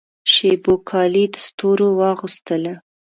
[0.31, 2.73] شېبو کالي د ستورو واغوستله